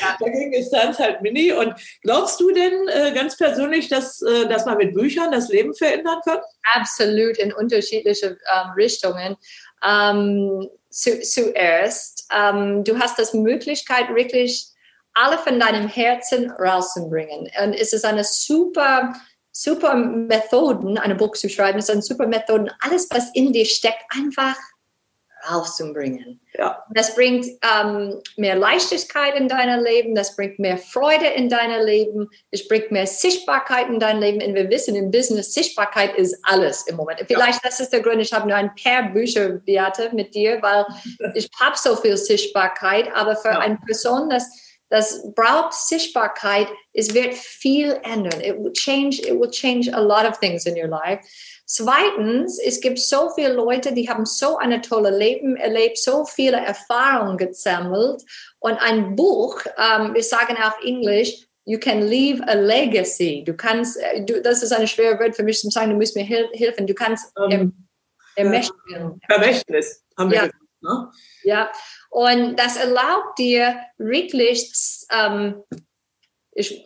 [0.00, 0.16] Ja.
[0.18, 1.52] Dagegen ist Sans halt mini.
[1.52, 5.74] Und glaubst du denn äh, ganz persönlich, dass, äh, dass man mit Büchern das Leben
[5.74, 6.38] verändern kann?
[6.74, 9.36] Absolut, in unterschiedliche ähm, Richtungen.
[9.86, 14.71] Ähm, zu, zuerst, ähm, du hast das Möglichkeit, wirklich
[15.14, 17.50] alle von deinem Herzen rauszubringen.
[17.62, 19.12] Und es ist eine super,
[19.50, 23.66] super Methoden, ein Buch zu schreiben, es ist eine super Methoden, alles, was in dir
[23.66, 24.56] steckt, einfach
[25.50, 26.40] rauszubringen.
[26.54, 26.84] Ja.
[26.94, 32.28] Das bringt ähm, mehr Leichtigkeit in dein Leben, das bringt mehr Freude in dein Leben,
[32.50, 34.42] es bringt mehr Sichtbarkeit in dein Leben.
[34.42, 37.22] Und wir wissen, im Business, Sichtbarkeit ist alles im Moment.
[37.26, 37.68] Vielleicht ja.
[37.68, 40.86] das ist der Grund, ich habe nur ein paar Bücher, Beate, mit dir, weil
[41.34, 43.58] ich habe so viel Sichtbarkeit, aber für ja.
[43.58, 44.48] eine Person, das
[44.92, 48.42] das braucht Sichtbarkeit, es wird viel ändern.
[48.42, 51.26] It will change, it will change a lot of things in your life.
[51.64, 56.58] Zweitens, es gibt so viele Leute, die haben so eine tolle Leben erlebt, so viele
[56.58, 58.22] Erfahrungen gesammelt.
[58.58, 63.44] Und ein Buch, ähm, wir sagen auf Englisch, you can leave a legacy.
[63.46, 66.14] Du kannst, äh, du, das ist ein schweres Wort für mich zu sagen, du musst
[66.14, 66.86] mir hel helfen.
[66.86, 67.88] Du kannst um, ähm,
[68.36, 69.18] ermächtigen.
[69.26, 70.42] Vermächtnis haben wir ja.
[70.42, 70.62] gesagt.
[70.82, 71.10] Ne?
[71.44, 71.72] Ja,
[72.12, 74.70] und das erlaubt dir wirklich
[75.10, 75.62] ähm,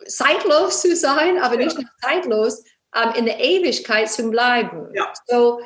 [0.07, 2.63] zeitlos zu sein, aber nicht nur zeitlos,
[2.95, 4.89] ähm, in der Ewigkeit zu bleiben.
[4.93, 5.11] Ja.
[5.25, 5.59] So,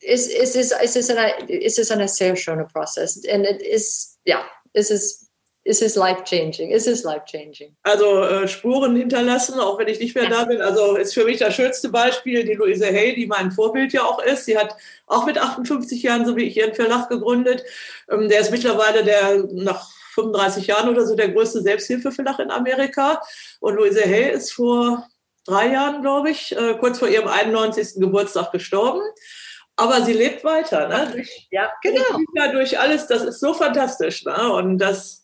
[0.00, 3.16] es, es, ist, es, ist eine, es ist ein sehr schöner Prozess.
[3.16, 5.29] Und es ist, ja, es ist
[5.70, 6.72] es ist life-changing.
[6.72, 7.76] Es ist life-changing.
[7.84, 10.30] Also äh, Spuren hinterlassen, auch wenn ich nicht mehr ja.
[10.30, 10.60] da bin.
[10.60, 14.20] Also ist für mich das schönste Beispiel die Louise Hay, die mein Vorbild ja auch
[14.20, 14.46] ist.
[14.46, 14.74] Sie hat
[15.06, 17.62] auch mit 58 Jahren, so wie ich, ihren Verlag gegründet.
[18.10, 23.22] Ähm, der ist mittlerweile der nach 35 Jahren oder so der größte Selbsthilfeverlag in Amerika.
[23.60, 25.06] Und Louise Hay ist vor
[25.46, 28.00] drei Jahren, glaube ich, äh, kurz vor ihrem 91.
[28.00, 29.02] Geburtstag gestorben.
[29.76, 31.10] Aber sie lebt weiter, ne?
[31.12, 32.02] Durch, ja, genau.
[32.34, 34.52] Durch, durch alles, das ist so fantastisch, ne?
[34.52, 35.19] Und das,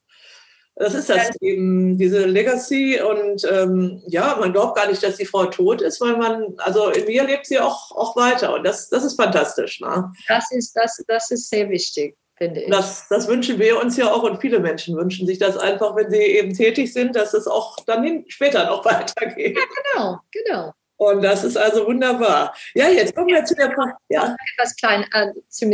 [0.76, 1.34] das ist das ja.
[1.40, 3.00] eben, diese Legacy.
[3.00, 6.90] Und ähm, ja, man glaubt gar nicht, dass die Frau tot ist, weil man, also
[6.90, 8.54] in mir lebt sie auch, auch weiter.
[8.54, 9.80] Und das, das ist fantastisch.
[9.80, 10.12] Ne?
[10.28, 12.70] Das, ist, das, das ist sehr wichtig finde ich.
[12.70, 16.10] Das, das wünschen wir uns ja auch und viele Menschen wünschen sich das einfach, wenn
[16.10, 19.56] sie eben tätig sind, dass es auch dann später noch weitergeht.
[19.56, 20.72] Ja, genau, genau.
[20.98, 22.54] Und das ist also wunderbar.
[22.74, 23.94] Ja, jetzt kommen wir zu der Frage.
[24.08, 24.34] Ja.
[24.54, 25.32] Etwas klein, äh,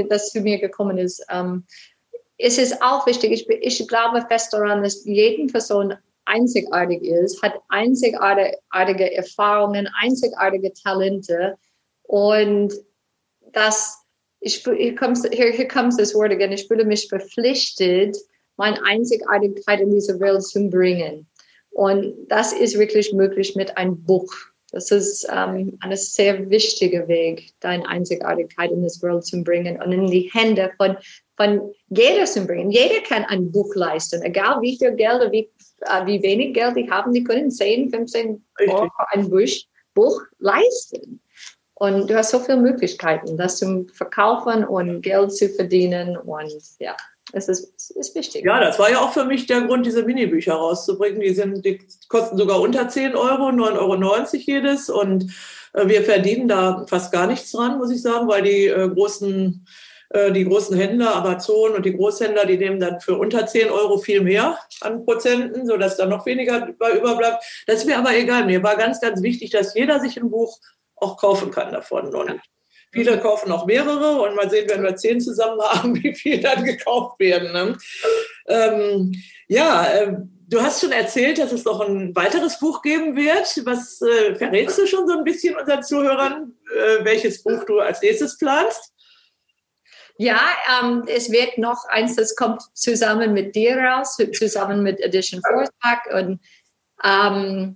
[0.09, 1.25] das zu mir gekommen ist.
[1.31, 1.65] Ähm,
[2.43, 7.55] es ist auch wichtig, ich, ich glaube fest daran, dass jede Person einzigartig ist, hat
[7.69, 11.57] einzigartige Erfahrungen, einzigartige Talente
[12.03, 12.73] und
[13.53, 13.99] das
[14.41, 18.17] ich, hier, comes, here, here comes this word again, ich fühle mich verpflichtet,
[18.57, 21.27] meine Einzigartigkeit in diese Welt zu bringen.
[21.71, 24.33] Und das ist wirklich möglich mit einem Buch.
[24.73, 29.93] Das ist ähm, ein sehr wichtiger Weg, deine Einzigartigkeit in das Welt zu bringen und
[29.93, 30.97] in die Hände von,
[31.37, 32.71] von jeder zu bringen.
[32.71, 36.77] Jeder kann ein Buch leisten, egal wie viel Geld oder wie, äh, wie wenig Geld
[36.77, 39.49] die haben, die können 10, 15 Euro ein Buch,
[39.95, 41.21] Buch leisten.
[41.75, 46.17] Und du hast so viele Möglichkeiten, das zu verkaufen und Geld zu verdienen.
[46.17, 46.95] Und ja,
[47.33, 48.45] es ist, es ist wichtig.
[48.45, 51.21] Ja, das war ja auch für mich der Grund, diese Minibücher rauszubringen.
[51.21, 54.91] Die, sind, die kosten sogar unter 10 Euro, 9,90 Euro jedes.
[54.91, 55.33] Und
[55.73, 59.67] äh, wir verdienen da fast gar nichts dran, muss ich sagen, weil die äh, großen
[60.33, 64.21] die großen Händler, Amazon und die Großhändler, die nehmen dann für unter 10 Euro viel
[64.21, 67.43] mehr an Prozenten, sodass da noch weniger überbleibt.
[67.67, 68.45] Das ist mir aber egal.
[68.45, 70.59] Mir war ganz, ganz wichtig, dass jeder sich ein Buch
[70.97, 72.15] auch kaufen kann davon.
[72.15, 72.41] Und
[72.93, 76.65] viele kaufen auch mehrere und mal sehen, wenn wir zehn zusammen haben, wie viel dann
[76.65, 77.53] gekauft werden.
[77.53, 77.79] Ne?
[78.49, 79.13] Ähm,
[79.49, 80.17] ja, äh,
[80.49, 83.63] du hast schon erzählt, dass es noch ein weiteres Buch geben wird.
[83.65, 88.03] Was äh, verrätst du schon so ein bisschen unseren Zuhörern, äh, welches Buch du als
[88.03, 88.92] nächstes planst?
[90.23, 90.41] Ja,
[90.81, 96.15] ähm, es wird noch eins, das kommt zusammen mit dir raus, zusammen mit Edition Vortrag
[96.15, 96.39] und
[97.03, 97.75] ähm,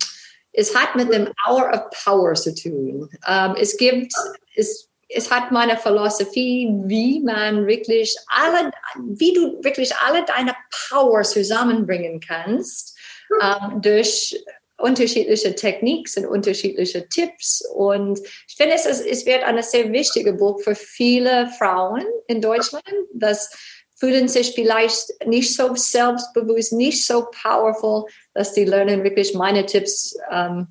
[0.53, 3.11] es hat mit dem Hour of Power zu tun.
[3.27, 4.13] Ähm, es gibt,
[4.55, 10.55] es, es hat meine Philosophie, wie man wirklich alle, wie du wirklich alle deine
[10.89, 12.97] Power zusammenbringen kannst
[13.43, 14.41] ähm, durch
[14.79, 17.65] unterschiedliche Techniken und unterschiedliche Tipps.
[17.75, 22.85] Und ich finde, es, es wird ein sehr wichtiges Buch für viele Frauen in Deutschland,
[23.15, 23.51] das
[23.99, 30.15] fühlen sich vielleicht nicht so selbstbewusst, nicht so powerful, dass die lernen wirklich meine Tipps,
[30.31, 30.69] um,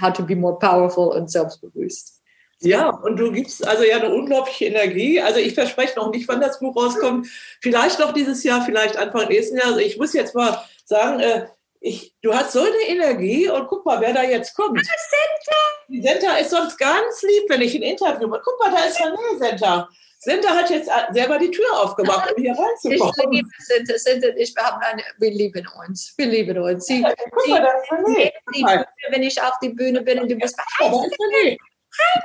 [0.00, 2.20] how to be more powerful und selbstbewusst.
[2.60, 5.20] Ja, und du gibst also ja eine unglaubliche Energie.
[5.20, 7.26] Also ich verspreche noch nicht, wann das Buch rauskommt.
[7.60, 9.72] Vielleicht noch dieses Jahr, vielleicht Anfang nächsten Jahres.
[9.72, 11.46] Also ich muss jetzt mal sagen, äh,
[11.82, 14.78] ich, du hast so eine Energie und guck mal, wer da jetzt kommt.
[14.78, 15.58] Ah, Senta.
[15.88, 18.42] Die Senta ist sonst ganz lieb, wenn ich ein Interview mache.
[18.44, 19.88] Guck mal, da ist René Senta.
[20.20, 23.12] Senta hat jetzt selber die Tür aufgemacht, um hier reinzukommen.
[23.12, 26.14] Ich liebe Senta, Senta ich, wir, haben eine, wir lieben uns.
[26.16, 26.86] Wir lieben uns.
[26.86, 30.20] Sie, ja, guck mal, das ist die, die Bühne, wenn ich auf die Bühne bin
[30.20, 31.58] und du bist bei Hi,
[31.98, 32.20] Hi,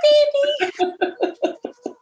[0.78, 0.94] Baby.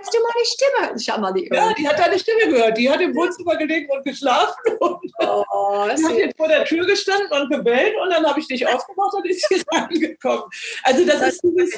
[0.00, 0.98] Kannst du meine Stimme hören?
[0.98, 2.78] Schau mal, die Ja, die hat deine Stimme gehört.
[2.78, 4.54] Die hat im Wohnzimmer gelegen und geschlafen.
[4.80, 8.46] Und oh, die hat jetzt vor der Tür gestanden und gebellt und dann habe ich
[8.48, 10.44] dich aufgemacht und ist hier reingekommen.
[10.84, 11.74] Also das, das ist dieses...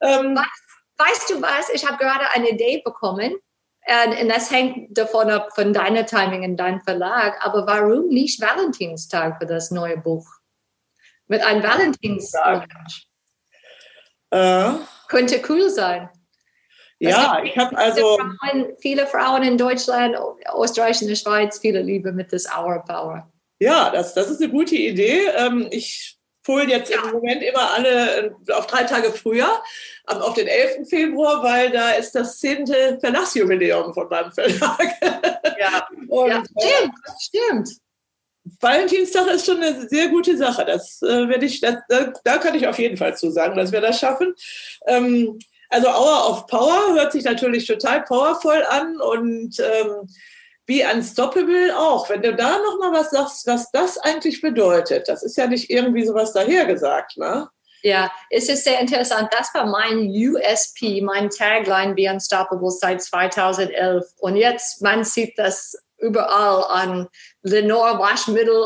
[0.00, 0.38] Ähm,
[0.98, 1.70] weißt du was?
[1.70, 3.34] Ich habe gerade eine Idee bekommen.
[3.86, 7.44] Und, und, das hängt davon ab, von deiner Timing in deinem Verlag.
[7.44, 10.26] Aber warum nicht Valentinstag für das neue Buch?
[11.26, 12.68] Mit einem Valentinstag.
[14.30, 14.70] Äh.
[15.08, 16.08] Könnte cool sein.
[17.10, 18.18] Ja, ich habe also.
[18.18, 20.16] Frauen, viele Frauen in Deutschland,
[20.60, 23.30] Österreich und der Schweiz, viele Liebe mit das Hour Power.
[23.58, 25.26] Ja, das, das ist eine gute Idee.
[25.36, 27.02] Ähm, ich polen jetzt ja.
[27.02, 29.62] im Moment immer alle äh, auf drei Tage früher,
[30.06, 30.88] auf den 11.
[30.88, 32.66] Februar, weil da ist das 10.
[33.00, 34.94] Verlagsjubiläum von meinem Verlag.
[35.58, 37.68] Ja, Und, ja stimmt, äh, stimmt.
[38.60, 40.64] Valentinstag ist schon eine sehr gute Sache.
[40.64, 43.72] Das äh, werde ich, das, da, da, kann ich auf jeden Fall zu sagen, dass
[43.72, 44.34] wir das schaffen.
[44.86, 45.38] Ähm,
[45.74, 50.08] also Hour of Power hört sich natürlich total powervoll an und ähm,
[50.66, 52.08] wie Unstoppable auch.
[52.08, 55.70] Wenn du da noch mal was sagst, was das eigentlich bedeutet, das ist ja nicht
[55.70, 57.48] irgendwie sowas dahergesagt, ne?
[57.82, 59.28] Ja, es ist sehr interessant.
[59.36, 64.06] Das war mein USP, mein Tagline Be Unstoppable seit 2011.
[64.20, 67.08] Und jetzt, man sieht das überall an
[67.42, 68.64] Lenore Waschmittel,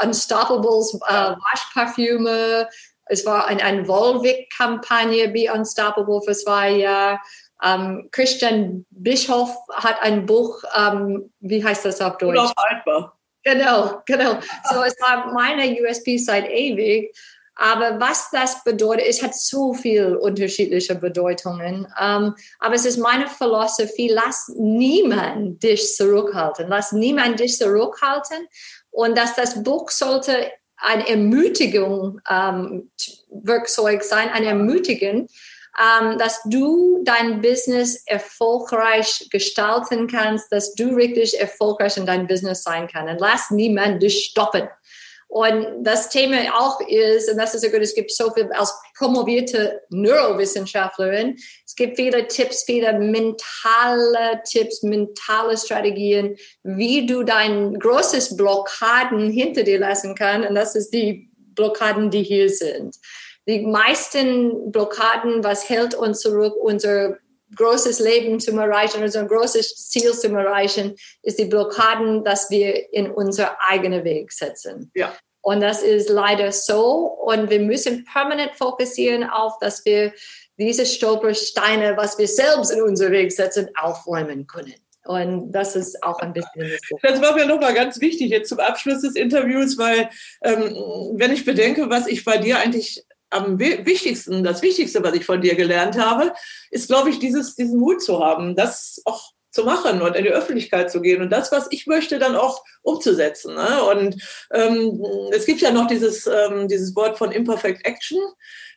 [0.00, 2.68] Unstoppables äh, Waschparfüme.
[3.10, 7.18] Es war ein, eine Volvic-Kampagne, Be Unstoppable für zwei Jahre.
[7.62, 12.38] Ähm, Christian Bischof hat ein Buch, ähm, wie heißt das auf Deutsch?
[12.38, 13.16] Unaufhaltbar.
[13.42, 14.38] Genau, genau.
[14.70, 17.14] So, es war meine USP seit ewig.
[17.56, 21.86] Aber was das bedeutet, es hat so viel unterschiedliche Bedeutungen.
[22.00, 26.68] Ähm, aber es ist meine Philosophie, lass niemand dich zurückhalten.
[26.68, 28.48] Lass niemand dich zurückhalten.
[28.90, 32.90] Und dass das Buch sollte ein Ermutigung ähm,
[33.30, 35.28] Werkzeug sein, ein Ermutigen,
[35.78, 42.62] ähm, dass du dein Business erfolgreich gestalten kannst, dass du wirklich erfolgreich in deinem Business
[42.62, 43.12] sein kannst.
[43.12, 44.68] Und lass niemand dich stoppen.
[45.30, 48.74] Und das Thema auch ist, und das ist so gut, es gibt so viel als
[48.98, 58.36] promovierte Neurowissenschaftlerin, es gibt viele Tipps, viele mentale Tipps, mentale Strategien, wie du dein großes
[58.36, 60.48] Blockaden hinter dir lassen kannst.
[60.48, 62.96] Und das ist die Blockaden, die hier sind.
[63.46, 67.18] Die meisten Blockaden, was hält uns zurück, unser
[67.56, 73.10] großes Leben zu erreichen, unser großes Ziel zu erreichen, ist die Blockaden, dass wir in
[73.10, 74.90] unser eigenen Weg setzen.
[74.94, 75.12] Ja.
[75.42, 77.06] Und das ist leider so.
[77.24, 80.12] Und wir müssen permanent fokussieren auf, dass wir
[80.58, 84.74] diese Stolpersteine, was wir selbst in unseren Weg setzen, aufräumen können.
[85.06, 89.00] Und das ist auch ein bisschen das war mir nochmal ganz wichtig jetzt zum Abschluss
[89.00, 90.10] des Interviews, weil
[90.42, 90.76] ähm,
[91.14, 95.40] wenn ich bedenke, was ich bei dir eigentlich am wichtigsten, das Wichtigste, was ich von
[95.40, 96.32] dir gelernt habe,
[96.70, 100.30] ist, glaube ich, dieses, diesen Mut zu haben, das auch zu machen und in die
[100.30, 103.54] Öffentlichkeit zu gehen und das, was ich möchte, dann auch umzusetzen.
[103.54, 103.82] Ne?
[103.84, 108.20] Und ähm, es gibt ja noch dieses, ähm, dieses Wort von Imperfect Action,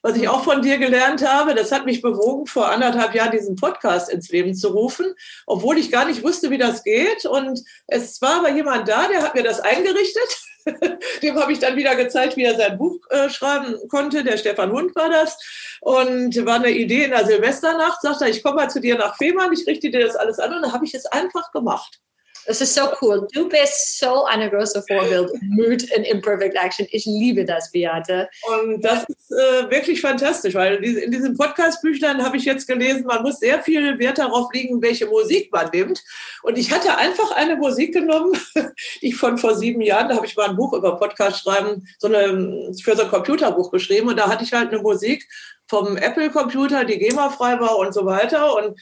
[0.04, 1.56] was ich auch von dir gelernt habe.
[1.56, 5.16] Das hat mich bewogen, vor anderthalb Jahren diesen Podcast ins Leben zu rufen,
[5.48, 7.26] obwohl ich gar nicht wusste, wie das geht.
[7.26, 10.44] Und es war aber jemand da, der hat mir das eingerichtet
[11.22, 14.24] Dem habe ich dann wieder gezeigt, wie er sein Buch äh, schreiben konnte.
[14.24, 15.38] Der Stefan Hund war das.
[15.82, 18.02] Und war eine Idee in der Silvesternacht.
[18.02, 20.54] Sagte er, ich komme mal zu dir nach Fehmarn, ich richte dir das alles an.
[20.54, 22.00] Und dann habe ich es einfach gemacht.
[22.46, 23.28] Das ist so cool.
[23.34, 25.32] Du bist so eine große Vorbild.
[25.42, 26.88] Mut in Imperfect Action.
[26.92, 28.30] Ich liebe das, Beate.
[28.44, 33.24] Und das ist äh, wirklich fantastisch, weil in diesem Podcast-Büchlein habe ich jetzt gelesen, man
[33.24, 36.04] muss sehr viel Wert darauf legen, welche Musik man nimmt.
[36.42, 38.38] Und ich hatte einfach eine Musik genommen,
[39.02, 41.88] die ich von vor sieben Jahren, da habe ich mal ein Buch über Podcast schreiben,
[41.98, 44.10] so eine, für so ein Computerbuch geschrieben.
[44.10, 45.28] Und da hatte ich halt eine Musik
[45.68, 48.56] vom Apple-Computer, die GEMA-frei war und so weiter.
[48.56, 48.78] Und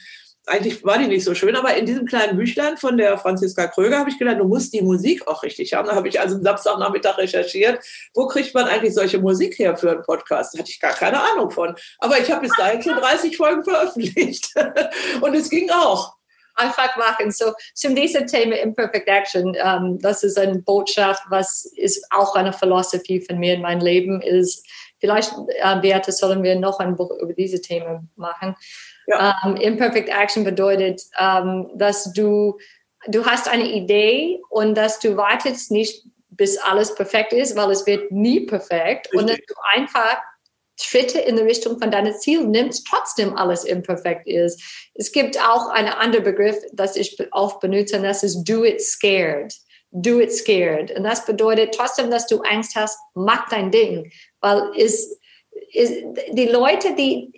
[0.46, 3.98] eigentlich war die nicht so schön, aber in diesem kleinen Büchlein von der Franziska Kröger
[3.98, 5.86] habe ich gedacht, du musst die Musik auch richtig haben.
[5.86, 7.82] Da habe ich also am Samstagnachmittag recherchiert,
[8.14, 10.54] wo kriegt man eigentlich solche Musik her für einen Podcast?
[10.54, 11.74] Da hatte ich gar keine Ahnung von.
[11.98, 14.52] Aber ich habe bis dahin schon 30 Folgen veröffentlicht.
[15.20, 16.16] Und es ging auch
[16.54, 17.30] einfach machen.
[17.30, 22.52] So zum diesem Thema Imperfect Action, um, das ist eine Botschaft, was ist auch eine
[22.52, 24.66] Philosophie von mir in meinem Leben ist.
[24.98, 28.56] Vielleicht, äh, Beate, sollen wir noch ein Buch über diese Themen machen.
[29.06, 29.36] Ja.
[29.44, 32.58] Ähm, Imperfect Action bedeutet, ähm, dass du,
[33.08, 37.86] du hast eine Idee und dass du wartest nicht, bis alles perfekt ist, weil es
[37.86, 39.06] wird nie perfekt.
[39.06, 39.20] Richtig.
[39.20, 40.18] Und dass du einfach
[40.80, 44.60] Schritte in die Richtung von deinem Ziel nimmst, trotzdem alles imperfekt ist.
[44.94, 48.80] Es gibt auch einen anderen Begriff, das ich oft benutze, und das ist do it
[48.80, 49.52] scared.
[49.90, 50.90] Do it scared.
[50.96, 54.10] Und das bedeutet trotzdem, dass du Angst hast, mach dein Ding.
[54.40, 55.20] Weil es
[55.72, 57.32] die Leute, die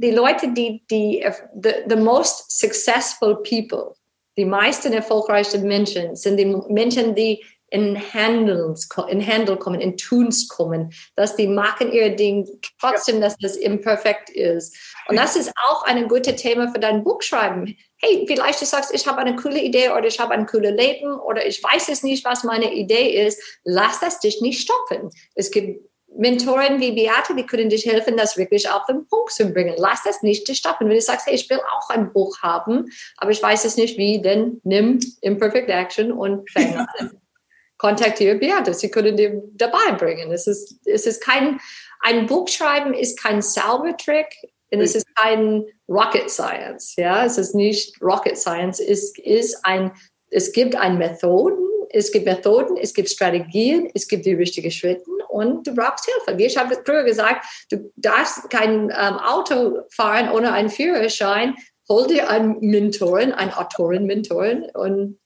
[0.00, 1.24] die Leute, die, die
[1.62, 3.94] the, the most successful people,
[4.36, 10.48] die meisten erfolgreichen Menschen sind die Menschen, die in Handels, in Handel kommen, in Tuns
[10.48, 12.48] kommen, dass die machen ihr Ding
[12.80, 14.76] trotzdem, dass das imperfekt ist.
[15.06, 17.76] Und das ist auch ein gutes Thema für dein Buch schreiben.
[17.98, 21.12] Hey, vielleicht du sagst, ich habe eine coole Idee oder ich habe ein cooles Leben
[21.20, 23.40] oder ich weiß es nicht, was meine Idee ist.
[23.62, 25.10] Lass das dich nicht stoppen.
[25.36, 25.84] Es gibt
[26.16, 29.74] Mentoren wie Beate, die können dich helfen, das wirklich auf den Punkt zu bringen.
[29.78, 30.88] Lass das nicht dich stoppen.
[30.88, 33.96] Wenn du sagst, hey, ich will auch ein Buch haben, aber ich weiß es nicht
[33.96, 37.20] wie, dann nimm Imperfect Action und fang an.
[37.78, 38.74] Kontaktiere Beate.
[38.74, 40.32] Sie können dir dabei bringen.
[40.32, 41.58] Es ist, es ist kein,
[42.00, 44.26] ein Buch schreiben ist kein Zaubertrick
[44.70, 46.94] und es ist kein Rocket Science.
[46.96, 48.80] Ja, es ist nicht Rocket Science.
[48.80, 49.92] Es ist ein,
[50.28, 55.04] es gibt ein Methoden, es gibt Methoden, es gibt Strategien, es gibt die richtigen Schritte
[55.28, 56.40] und du brauchst Hilfe.
[56.42, 61.54] Ich habe früher gesagt, du darfst kein ähm, Auto fahren ohne einen Führerschein.
[61.88, 65.18] Hol dir einen Mentorin, einen Autorin-Mentorin und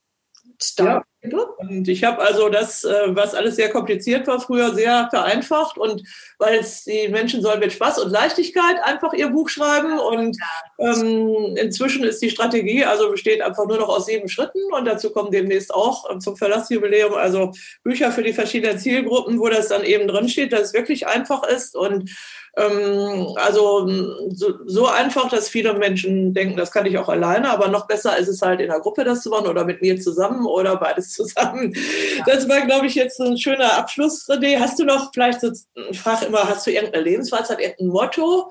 [0.62, 1.04] start.
[1.22, 1.38] Ja.
[1.56, 5.78] Und ich habe also das, äh, was alles sehr kompliziert war früher, sehr vereinfacht.
[5.78, 6.02] Und
[6.38, 9.98] weil es die Menschen sollen mit Spaß und Leichtigkeit einfach ihr Buch schreiben.
[9.98, 10.36] Und
[10.78, 14.72] ähm, inzwischen ist die Strategie also besteht einfach nur noch aus sieben Schritten.
[14.72, 19.48] Und dazu kommen demnächst auch ähm, zum Verlassjubiläum also Bücher für die verschiedenen Zielgruppen, wo
[19.48, 21.74] das dann eben drin steht, dass es wirklich einfach ist.
[21.74, 22.10] Und
[22.56, 23.88] also
[24.30, 28.16] so, so, einfach, dass viele Menschen denken, das kann ich auch alleine, aber noch besser
[28.16, 31.12] ist es halt in der Gruppe das zu machen oder mit mir zusammen oder beides
[31.12, 31.74] zusammen.
[31.74, 32.24] Ja.
[32.26, 34.60] Das war, glaube ich, jetzt ein schöner Abschluss, René.
[34.60, 35.50] Hast du noch vielleicht so,
[35.90, 38.50] ich frage immer, hast du irgendeine Lebensweisheit, irgendein Motto?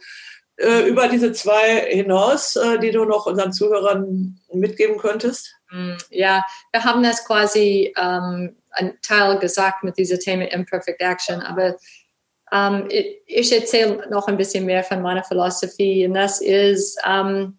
[0.57, 5.55] Äh, über diese zwei hinaus, äh, die du noch unseren Zuhörern mitgeben könntest?
[5.71, 11.41] Mm, ja, wir haben das quasi ähm, ein Teil gesagt mit diesem Thema Imperfect Action,
[11.41, 11.75] aber
[12.53, 12.87] ähm,
[13.25, 17.57] ich, erzähle noch ein bisschen mehr von meiner Philosophie und das ist, ähm,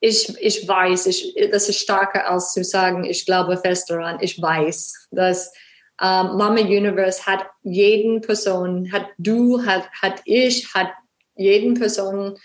[0.00, 4.40] ich, ich weiß, ich, das ist stärker als zu sagen, ich glaube fest daran, ich
[4.40, 5.52] weiß, dass
[6.00, 10.92] ähm, Mama Universe hat jeden Person, hat du, hat, hat ich, hat
[11.36, 12.38] jeden Person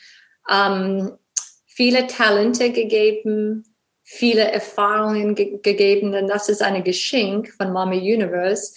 [1.66, 3.66] viele Talente gegeben,
[4.04, 8.74] viele Erfahrungen ge gegeben, denn das ist ein Geschenk von Mama Universe.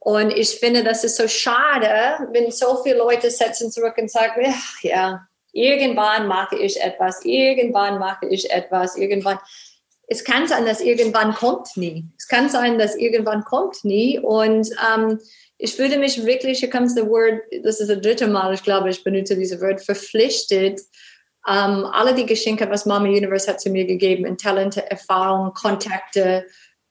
[0.00, 4.42] Und ich finde, das ist so schade, wenn so viele Leute setzen zurück und sagen,
[4.82, 9.38] ja, irgendwann mache ich etwas, irgendwann mache ich etwas, irgendwann.
[10.08, 12.04] Es kann sein, dass irgendwann kommt nie.
[12.18, 14.18] Es kann sein, dass irgendwann kommt nie.
[14.18, 15.20] Und ähm,
[15.58, 18.88] ich würde mich wirklich, hier kommt das Wort, das ist das dritte Mal, ich glaube,
[18.88, 20.80] ich benutze dieses Wort, verpflichtet,
[21.46, 26.46] ähm, alle die Geschenke, was Mama Universe hat zu mir gegeben, in Talente, Erfahrungen, Kontakte,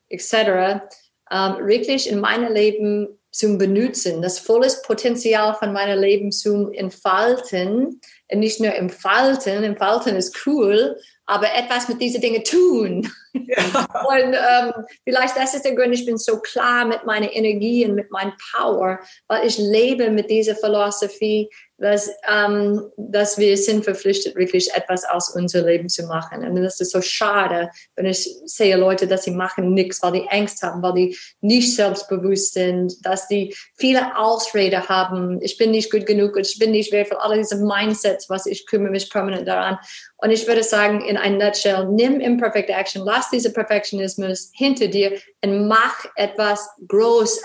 [0.09, 0.81] etc.,
[1.31, 8.01] ähm, wirklich in meinem Leben zu benutzen, das volles Potenzial von meinem Leben zu entfalten.
[8.31, 13.11] Und nicht nur entfalten, entfalten ist cool, aber etwas mit diesen Dingen tun.
[13.33, 13.87] Ja.
[14.07, 17.95] Und ähm, vielleicht das ist der Grund, ich bin so klar mit meiner Energie und
[17.95, 24.35] mit meinem Power, weil ich lebe mit dieser Philosophie, dass, ähm, dass wir sind verpflichtet,
[24.35, 26.45] wirklich etwas aus unserem Leben zu machen.
[26.45, 30.29] Und das ist so schade, wenn ich sehe Leute, dass sie machen nichts, weil die
[30.29, 35.39] Angst haben, weil die nicht selbstbewusst sind, dass die viele Ausrede haben.
[35.41, 37.17] Ich bin nicht gut genug ich bin nicht wertvoll.
[37.17, 39.77] Alle diese Mindsets, was ich kümmere mich permanent daran.
[40.17, 45.19] Und ich würde sagen, in ein Nutshell, nimm Imperfect Action, lass diese Perfektionismus hinter dir
[45.43, 47.41] und mach etwas groß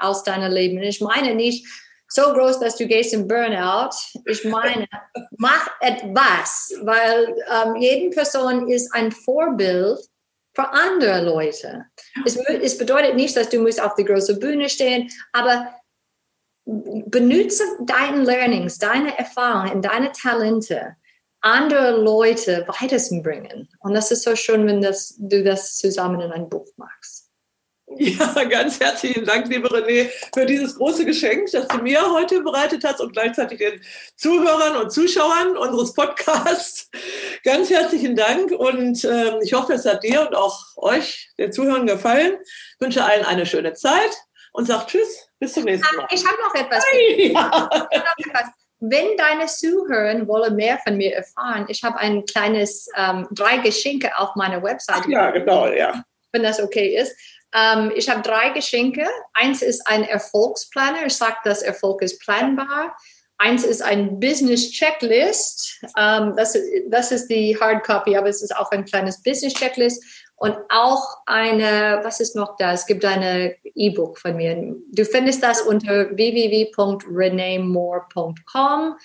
[0.00, 0.78] aus deinem Leben.
[0.78, 1.66] Und ich meine nicht,
[2.08, 3.90] so groß, dass du gehst in Burnout.
[4.26, 4.86] Ich meine,
[5.38, 9.98] mach etwas, weil ähm, jede Person ist ein Vorbild
[10.54, 11.86] für andere Leute.
[12.26, 15.74] Es, es bedeutet nicht, dass du musst auf der großen Bühne stehen, aber
[16.64, 20.96] benutze deine Learnings, deine Erfahrungen, deine Talente,
[21.42, 23.68] andere Leute weiterzubringen.
[23.80, 27.22] Und das ist so schön, wenn das, du das zusammen in ein Buch machst.
[27.98, 32.84] Ja, ganz herzlichen Dank, liebe René, für dieses große Geschenk, das du mir heute bereitet
[32.84, 33.82] hast und gleichzeitig den
[34.16, 36.90] Zuhörern und Zuschauern unseres Podcasts.
[37.44, 41.86] Ganz herzlichen Dank und äh, ich hoffe, es hat dir und auch euch, den Zuhörern,
[41.86, 42.38] gefallen.
[42.42, 44.16] Ich wünsche allen eine schöne Zeit
[44.52, 46.06] und sage Tschüss, bis zum nächsten Mal.
[46.10, 46.84] Ich habe noch etwas.
[47.18, 47.88] Ja.
[48.84, 54.10] Wenn deine Zuhörer wollen mehr von mir erfahren, ich habe ein kleines ähm, drei Geschenke
[54.18, 55.06] auf meiner Website.
[55.06, 56.04] Ja, genau, ja.
[56.32, 57.16] Wenn das okay ist.
[57.54, 59.06] Ähm, ich habe drei Geschenke.
[59.34, 61.06] Eins ist ein Erfolgsplaner.
[61.06, 62.96] Ich sage, dass Erfolg ist planbar.
[63.38, 65.80] Eins ist ein Business Checklist.
[65.96, 66.58] Ähm, das,
[66.88, 70.02] das ist die Hardcopy, aber es ist auch ein kleines Business Checklist.
[70.42, 72.72] Und auch eine, was ist noch da?
[72.72, 74.74] Es gibt eine E-Book von mir.
[74.90, 78.96] Du findest das unter www.renemore.com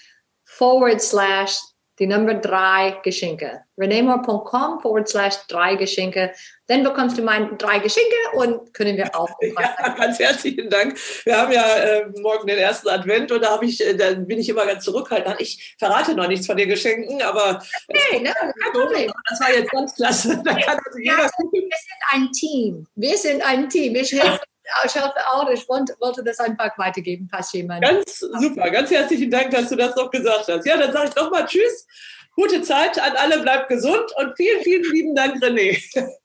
[0.45, 1.59] forward slash
[1.99, 3.63] die Nummer drei Geschenke.
[3.77, 6.31] renemore.com forward slash drei Geschenke.
[6.67, 9.29] Dann bekommst du meine drei Geschenke und können wir auch.
[9.41, 10.97] Ja, ganz herzlichen Dank.
[11.23, 14.49] Wir haben ja äh, morgen den ersten Advent und da habe ich, äh, bin ich
[14.49, 15.35] immer ganz zurückhaltend.
[15.39, 19.11] Ich verrate noch nichts von den Geschenken, aber okay, ne, kein Problem.
[19.29, 20.41] das war jetzt ganz klasse.
[20.47, 22.87] Da kann also jeder ja, wir sind ein Team.
[22.95, 23.95] Wir sind ein Team.
[23.95, 24.41] Ich helfe
[24.85, 27.83] ich hoffe auch, ich wollte das einfach weitergeben, passt jemand.
[27.83, 30.65] Ganz super, ganz herzlichen Dank, dass du das noch gesagt hast.
[30.65, 31.87] Ja, dann sage ich nochmal Tschüss,
[32.35, 35.81] gute Zeit an alle, bleibt gesund und vielen, vielen lieben Dank, René.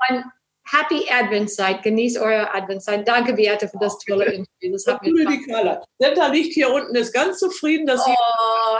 [0.08, 0.24] Und
[0.70, 3.06] Happy Adventszeit, genießt eure Adventszeit.
[3.06, 4.72] Danke, Beate, für das tolle Interview.
[4.72, 5.84] Das hat mir die Carla.
[5.98, 8.12] Senta liegt hier unten, ist ganz zufrieden, dass sie.
[8.12, 8.78] Oh.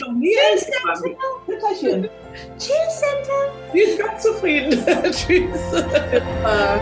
[0.00, 0.66] Noch nie Tschüss,
[2.58, 3.52] Tschüss, Senta.
[3.72, 4.84] Sie ist ganz zufrieden.
[5.10, 5.60] Tschüss.
[5.72, 6.80] Super.